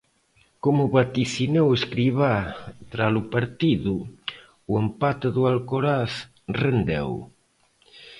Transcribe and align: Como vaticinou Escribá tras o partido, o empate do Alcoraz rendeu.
Como 0.63 0.83
vaticinou 0.95 1.67
Escribá 1.79 2.35
tras 2.91 3.13
o 3.21 3.23
partido, 3.35 3.93
o 4.71 4.73
empate 4.83 5.27
do 5.35 5.41
Alcoraz 5.51 6.11
rendeu. 6.61 7.09